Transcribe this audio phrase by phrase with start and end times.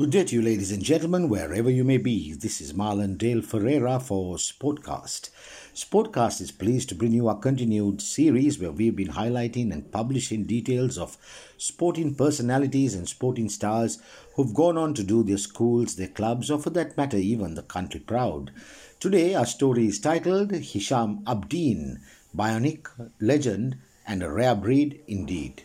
[0.00, 2.32] Good day to you, ladies and gentlemen, wherever you may be.
[2.32, 5.28] This is Marlon Dale Ferreira for Sportcast.
[5.74, 10.44] Sportcast is pleased to bring you a continued series where we've been highlighting and publishing
[10.44, 11.18] details of
[11.58, 13.98] sporting personalities and sporting stars
[14.36, 17.62] who've gone on to do their schools, their clubs, or for that matter, even the
[17.62, 18.52] country proud.
[19.00, 21.98] Today, our story is titled Hisham Abdeen,
[22.34, 22.86] Bionic,
[23.20, 23.76] Legend,
[24.06, 25.64] and a Rare Breed Indeed.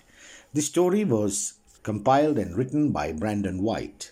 [0.52, 4.12] This story was compiled and written by Brandon White.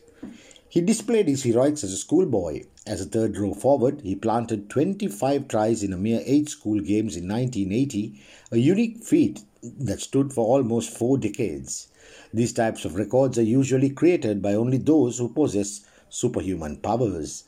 [0.70, 2.64] He displayed his heroics as a schoolboy.
[2.88, 7.16] As a third row forward, he planted 25 tries in a mere 8 school games
[7.16, 8.20] in 1980,
[8.52, 11.90] a unique feat that stood for almost four decades.
[12.34, 17.44] These types of records are usually created by only those who possess superhuman powers.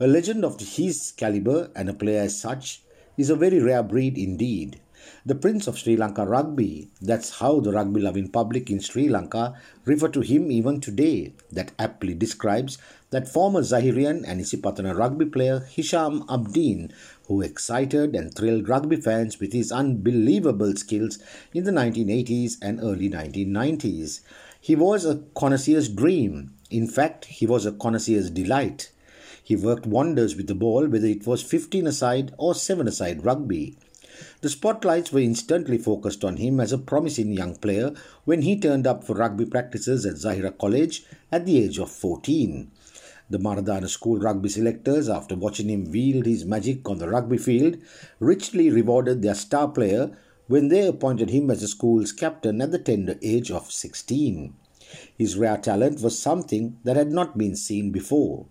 [0.00, 2.82] A legend of his caliber and a player as such
[3.16, 4.80] is a very rare breed indeed
[5.26, 6.88] the Prince of Sri Lanka Rugby.
[7.00, 9.54] That's how the rugby loving public in Sri Lanka
[9.84, 11.32] refer to him even today.
[11.50, 12.78] That aptly describes
[13.10, 16.92] that former Zahirian and Isipatana rugby player Hisham Abdeen,
[17.28, 21.18] who excited and thrilled rugby fans with his unbelievable skills
[21.52, 24.20] in the 1980s and early 1990s.
[24.60, 26.54] He was a connoisseur's dream.
[26.70, 28.90] In fact, he was a connoisseur's delight.
[29.44, 33.76] He worked wonders with the ball, whether it was 15 aside or 7 aside rugby.
[34.40, 37.92] The spotlights were instantly focused on him as a promising young player
[38.24, 42.70] when he turned up for rugby practices at Zahira College at the age of 14.
[43.30, 47.78] The Maradana School rugby selectors, after watching him wield his magic on the rugby field,
[48.20, 52.78] richly rewarded their star player when they appointed him as the school's captain at the
[52.78, 54.54] tender age of 16.
[55.16, 58.46] His rare talent was something that had not been seen before.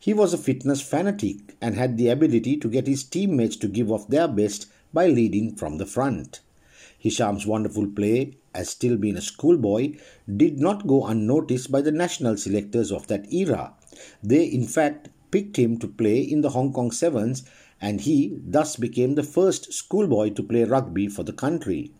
[0.00, 3.90] He was a fitness fanatic and had the ability to get his teammates to give
[3.90, 4.66] off their best
[4.98, 6.40] by leading from the front.
[6.98, 9.94] Hisham's wonderful play, as still being a schoolboy,
[10.42, 13.74] did not go unnoticed by the national selectors of that era.
[14.24, 17.44] They, in fact, picked him to play in the Hong Kong Sevens,
[17.80, 21.92] and he thus became the first schoolboy to play rugby for the country.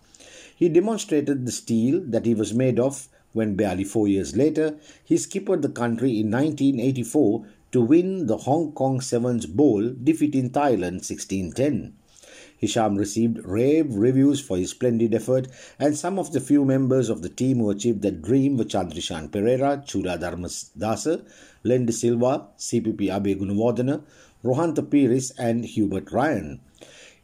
[0.57, 5.17] He demonstrated the steel that he was made of when barely four years later he
[5.19, 11.95] skippered the country in 1984 to win the Hong Kong Sevens Bowl, defeating Thailand 1610.
[12.59, 15.49] Hisham received rave reviews for his splendid effort,
[15.79, 19.31] and some of the few members of the team who achieved that dream were Chandrishan
[19.31, 21.25] Pereira, Chula Dharmadasa,
[21.63, 24.03] Len De Silva, CPP Abe Gunawardena,
[24.45, 26.61] Rohantha Piris, and Hubert Ryan.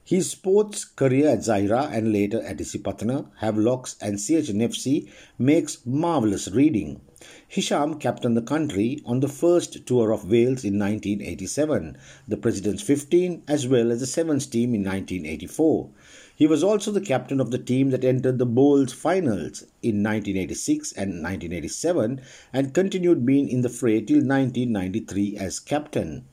[0.07, 7.01] His sports career at Zahira and later at Isipatana, Havelocks, and CHNFC makes marvelous reading.
[7.49, 11.97] Hisham captained the country on the first tour of Wales in 1987,
[12.29, 15.89] the President's 15 as well as the Sevens team in 1984.
[16.37, 20.93] He was also the captain of the team that entered the Bowls finals in 1986
[20.93, 22.21] and 1987
[22.53, 26.25] and continued being in the fray till 1993 as captain.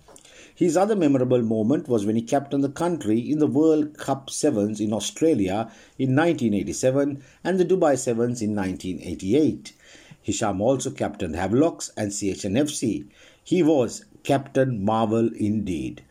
[0.53, 4.79] His other memorable moment was when he captained the country in the World Cup Sevens
[4.79, 9.73] in Australia in 1987 and the Dubai Sevens in 1988.
[10.21, 13.05] Hisham also captained Havelocks and CHNFC.
[13.43, 16.01] He was Captain Marvel indeed.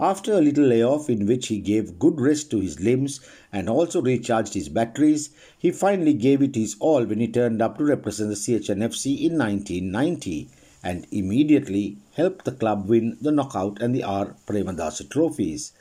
[0.00, 3.20] After a little layoff in which he gave good rest to his limbs
[3.52, 7.78] and also recharged his batteries, he finally gave it his all when he turned up
[7.78, 10.48] to represent the CHNFC in 1990
[10.84, 14.36] and immediately helped the club win the knockout and the R.
[14.46, 15.72] Premadasa trophies.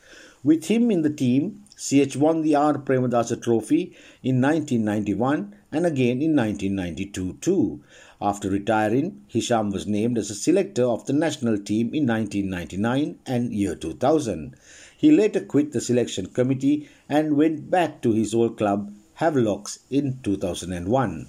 [0.44, 2.80] With him in the team, CH won the R.
[2.80, 3.94] Premadasa Trophy
[4.24, 7.84] in 1991 and again in 1992 too.
[8.20, 13.54] After retiring, Hisham was named as a selector of the national team in 1999 and
[13.54, 14.56] year 2000.
[14.98, 20.20] He later quit the selection committee and went back to his old club, Havelocks, in
[20.24, 21.28] 2001.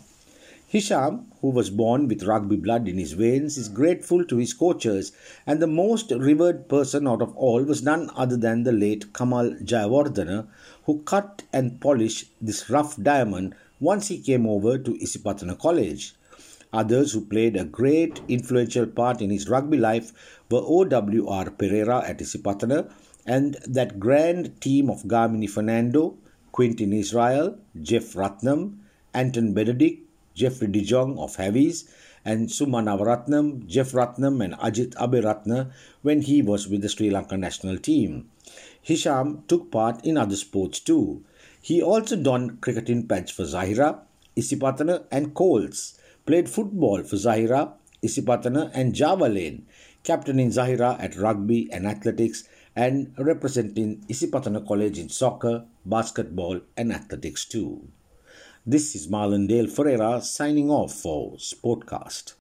[0.70, 5.12] Hisham, who was born with rugby blood in his veins, is grateful to his coaches,
[5.46, 9.52] and the most revered person out of all was none other than the late Kamal
[9.62, 10.46] Jayawardena,
[10.84, 16.14] who cut and polished this rough diamond once he came over to Isipatana College.
[16.70, 20.12] Others who played a great influential part in his rugby life
[20.50, 21.50] were O.W.R.
[21.52, 22.92] Pereira at Isipatana
[23.24, 26.18] and that grand team of Gamini Fernando,
[26.52, 28.80] Quintin Israel, Jeff Ratnam,
[29.14, 30.07] Anton Benedict,
[30.38, 31.84] Jeffrey De Jong of Havies,
[32.24, 37.36] and Suma Navaratnam, Jeff Ratnam, and Ajit Abiratna when he was with the Sri Lanka
[37.36, 38.30] national team.
[38.80, 41.24] Hisham took part in other sports too.
[41.60, 44.00] He also donned cricketing pads for Zahira,
[44.36, 47.72] Isipatana, and Colts, played football for Zahira,
[48.04, 49.66] Isipatana, and Java Lane,
[50.04, 57.44] captaining Zahira at rugby and athletics, and representing Isipatana College in soccer, basketball, and athletics
[57.44, 57.88] too.
[58.70, 62.34] This is Marlon Dale Ferreira signing off for Sportcast.